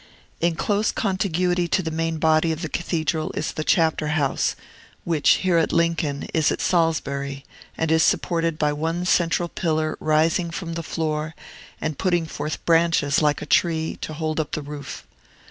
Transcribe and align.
In 0.39 0.55
close 0.55 0.91
contiguity 0.91 1.67
to 1.67 1.83
the 1.83 1.91
main 1.91 2.17
body 2.17 2.51
of 2.51 2.63
the 2.63 2.69
Cathedral 2.69 3.29
is 3.35 3.51
the 3.51 3.63
Chapter 3.63 4.07
House, 4.07 4.55
which, 5.03 5.29
here 5.45 5.59
at 5.59 5.71
Lincoln, 5.71 6.27
as 6.33 6.51
at 6.51 6.59
Salisbury, 6.59 7.45
is 7.77 8.01
supported 8.01 8.57
by 8.57 8.73
one 8.73 9.05
central 9.05 9.47
pillar 9.47 9.95
rising 9.99 10.49
from 10.49 10.73
the 10.73 10.81
floor, 10.81 11.35
and 11.79 11.99
putting 11.99 12.25
forth 12.25 12.65
branches 12.65 13.21
like 13.21 13.43
a 13.43 13.45
tree, 13.45 13.95
to 14.01 14.13
hold 14.15 14.39
up 14.39 14.53
the 14.53 14.63
roof. 14.63 15.05